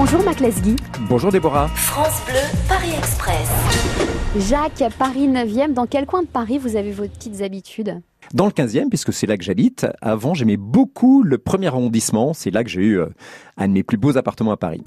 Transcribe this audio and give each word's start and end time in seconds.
Bonjour 0.00 0.22
Mac 0.22 0.38
Lesguy. 0.38 0.76
Bonjour 1.08 1.32
Déborah. 1.32 1.66
France 1.66 2.22
Bleu, 2.24 2.38
Paris 2.68 2.92
Express. 2.96 3.50
Jacques, 4.48 4.92
Paris 4.96 5.26
9e, 5.26 5.72
dans 5.72 5.86
quel 5.86 6.06
coin 6.06 6.22
de 6.22 6.28
Paris 6.28 6.56
vous 6.56 6.76
avez 6.76 6.92
vos 6.92 7.08
petites 7.08 7.42
habitudes? 7.42 8.00
Dans 8.32 8.46
le 8.46 8.52
15e, 8.52 8.90
puisque 8.90 9.12
c'est 9.12 9.26
là 9.26 9.36
que 9.36 9.42
j'habite, 9.42 9.88
avant 10.00 10.34
j'aimais 10.34 10.56
beaucoup 10.56 11.24
le 11.24 11.36
premier 11.36 11.66
arrondissement, 11.66 12.32
c'est 12.32 12.52
là 12.52 12.62
que 12.62 12.70
j'ai 12.70 12.82
eu 12.82 13.00
euh, 13.00 13.06
un 13.56 13.66
de 13.66 13.72
mes 13.72 13.82
plus 13.82 13.96
beaux 13.96 14.16
appartements 14.16 14.52
à 14.52 14.56
Paris. 14.56 14.84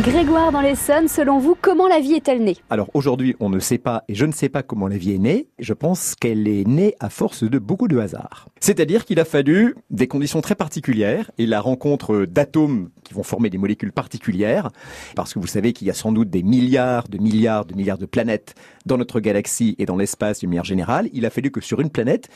Grégoire 0.00 0.52
dans 0.52 0.62
l'Essonne, 0.62 1.06
selon 1.06 1.38
vous, 1.38 1.54
comment 1.60 1.86
la 1.86 2.00
vie 2.00 2.14
est-elle 2.14 2.42
née? 2.42 2.56
Alors 2.70 2.88
aujourd'hui, 2.94 3.36
on 3.40 3.50
ne 3.50 3.58
sait 3.60 3.78
pas, 3.78 4.04
et 4.08 4.14
je 4.14 4.24
ne 4.24 4.32
sais 4.32 4.48
pas 4.48 4.62
comment 4.62 4.88
la 4.88 4.96
vie 4.96 5.14
est 5.14 5.18
née, 5.18 5.48
je 5.58 5.74
pense 5.74 6.14
qu'elle 6.16 6.48
est 6.48 6.66
née 6.66 6.94
à 6.98 7.10
force 7.10 7.44
de 7.44 7.58
beaucoup 7.58 7.88
de 7.88 7.98
hasard. 7.98 8.48
C'est-à-dire 8.58 9.04
qu'il 9.04 9.20
a 9.20 9.24
fallu 9.24 9.76
des 9.90 10.08
conditions 10.08 10.40
très 10.40 10.54
particulières 10.54 11.30
et 11.36 11.46
la 11.46 11.60
rencontre 11.60 12.24
d'atomes 12.24 12.88
vont 13.12 13.22
former 13.22 13.50
des 13.50 13.58
molécules 13.58 13.92
particulières, 13.92 14.70
parce 15.14 15.34
que 15.34 15.38
vous 15.38 15.46
savez 15.46 15.72
qu'il 15.72 15.86
y 15.86 15.90
a 15.90 15.94
sans 15.94 16.12
doute 16.12 16.30
des 16.30 16.42
milliards 16.42 17.08
de 17.08 17.18
milliards 17.18 17.64
de 17.64 17.74
milliards 17.74 17.98
de 17.98 18.06
planètes 18.06 18.54
dans 18.86 18.98
notre 18.98 19.20
galaxie 19.20 19.74
et 19.78 19.86
dans 19.86 19.96
l'espace 19.96 20.40
d'une 20.40 20.50
manière 20.50 20.64
générale. 20.64 21.08
Il 21.12 21.26
a 21.26 21.30
fallu 21.30 21.50
que 21.50 21.60
sur 21.60 21.80
une 21.80 21.90
planète, 21.90 22.28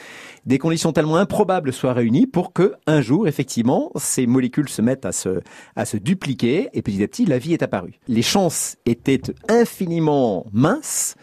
des 0.45 0.59
conditions 0.59 0.93
tellement 0.93 1.17
improbables 1.17 1.73
soient 1.73 1.93
réunies 1.93 2.27
pour 2.27 2.53
que 2.53 2.75
un 2.87 3.01
jour, 3.01 3.29
effectivement, 3.29 3.91
ces 3.97 4.27
molécules 4.27 4.69
se 4.69 4.83
mettent 4.83 5.07
à 5.07 5.13
se, 5.13 5.41
à 5.75 5.85
se 5.85 5.97
dupliquer 5.97 6.69
et 6.73 6.83
petit 6.83 7.03
à 7.03 7.09
petit, 7.09 7.27
la 7.27 7.39
vie 7.39 7.53
est 7.53 7.63
apparue. 7.63 7.95
Les 8.09 8.23
chances 8.23 8.77
étaient 8.87 9.23
infiniment 9.49 10.47
minces. 10.53 11.17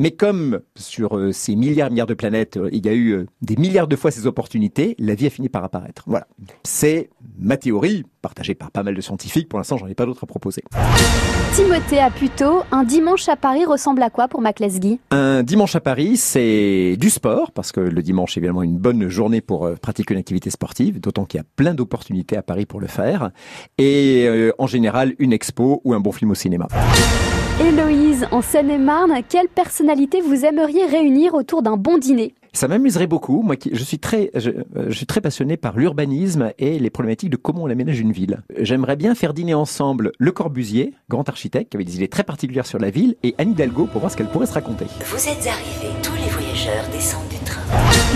Mais 0.00 0.12
comme 0.12 0.60
sur 0.76 1.16
euh, 1.16 1.32
ces 1.32 1.56
milliards 1.56 1.90
milliards 1.90 2.06
de 2.06 2.14
planètes, 2.14 2.56
euh, 2.56 2.68
il 2.72 2.86
y 2.86 2.88
a 2.88 2.92
eu 2.92 3.10
euh, 3.10 3.26
des 3.42 3.56
milliards 3.56 3.88
de 3.88 3.96
fois 3.96 4.12
ces 4.12 4.28
opportunités, 4.28 4.94
la 5.00 5.16
vie 5.16 5.26
a 5.26 5.30
fini 5.30 5.48
par 5.48 5.64
apparaître. 5.64 6.04
Voilà. 6.06 6.28
C'est 6.62 7.10
ma 7.38 7.56
théorie, 7.56 8.04
partagée 8.22 8.54
par 8.54 8.70
pas 8.70 8.82
mal 8.82 8.94
de 8.94 9.00
scientifiques. 9.00 9.48
Pour 9.48 9.58
l'instant, 9.58 9.76
j'en 9.76 9.86
ai 9.86 9.94
pas 9.94 10.06
d'autres 10.06 10.24
à 10.24 10.26
proposer. 10.26 10.62
Timothée 11.54 12.00
à 12.00 12.10
Puteaux, 12.10 12.62
un 12.70 12.84
dimanche 12.84 13.28
à 13.28 13.36
Paris 13.36 13.64
ressemble 13.64 14.02
à 14.02 14.10
quoi 14.10 14.28
pour 14.28 14.40
Mac 14.40 14.60
Lesguy 14.60 15.00
Un 15.10 15.42
dimanche 15.42 15.74
à 15.76 15.80
Paris, 15.80 16.16
c'est 16.16 16.96
du 16.98 17.10
sport, 17.10 17.52
parce 17.52 17.72
que 17.72 17.80
le 17.80 18.02
dimanche 18.02 18.36
est 18.36 18.40
évidemment 18.40 18.62
une 18.62 18.78
bonne 18.78 19.08
journée 19.08 19.40
pour 19.40 19.66
euh, 19.66 19.74
pratiquer 19.74 20.14
une 20.14 20.20
activité 20.20 20.50
sportive, 20.50 21.00
d'autant 21.00 21.24
qu'il 21.24 21.38
y 21.38 21.40
a 21.40 21.46
plein 21.56 21.74
d'opportunités 21.74 22.36
à 22.36 22.42
Paris 22.42 22.66
pour 22.66 22.80
le 22.80 22.86
faire. 22.86 23.30
Et 23.78 24.26
euh, 24.26 24.52
en 24.58 24.66
général, 24.66 25.14
une 25.18 25.32
expo 25.32 25.80
ou 25.84 25.94
un 25.94 26.00
bon 26.00 26.12
film 26.12 26.30
au 26.30 26.34
cinéma. 26.34 26.68
Héloïse, 27.60 28.28
en 28.30 28.40
Seine-et-Marne, 28.40 29.14
quelle 29.28 29.48
personnalité 29.48 30.20
vous 30.20 30.44
aimeriez 30.44 30.86
réunir 30.86 31.34
autour 31.34 31.60
d'un 31.60 31.76
bon 31.76 31.98
dîner? 31.98 32.34
Ça 32.52 32.68
m'amuserait 32.68 33.08
beaucoup. 33.08 33.42
Moi, 33.42 33.56
qui, 33.56 33.70
je 33.72 33.82
suis 33.82 33.98
très, 33.98 34.30
je, 34.36 34.50
euh, 34.50 34.86
je 34.88 34.92
suis 34.96 35.06
très 35.06 35.20
passionné 35.20 35.56
par 35.56 35.76
l'urbanisme 35.76 36.52
et 36.58 36.78
les 36.78 36.90
problématiques 36.90 37.30
de 37.30 37.36
comment 37.36 37.64
on 37.64 37.66
aménage 37.68 37.98
une 37.98 38.12
ville. 38.12 38.42
J'aimerais 38.58 38.94
bien 38.94 39.16
faire 39.16 39.34
dîner 39.34 39.54
ensemble 39.54 40.12
Le 40.18 40.30
Corbusier, 40.30 40.94
grand 41.08 41.28
architecte, 41.28 41.72
qui 41.72 41.76
avait 41.76 41.84
des 41.84 41.96
idées 41.96 42.06
très 42.08 42.22
particulières 42.22 42.66
sur 42.66 42.78
la 42.78 42.90
ville, 42.90 43.16
et 43.24 43.34
Anne 43.38 43.50
Hidalgo 43.50 43.86
pour 43.86 44.00
voir 44.00 44.12
ce 44.12 44.16
qu'elle 44.16 44.28
pourrait 44.28 44.46
se 44.46 44.54
raconter. 44.54 44.86
Vous 45.04 45.28
êtes 45.28 45.46
arrivés, 45.48 45.94
tous 46.00 46.14
les 46.14 46.30
voyageurs 46.30 46.84
descendent 46.92 47.28
du 47.28 47.44
train. 47.44 47.60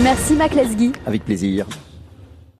Merci 0.05 0.35
Mac 0.35 0.55
Lesguy. 0.55 0.93
Avec 1.05 1.25
plaisir. 1.25 1.67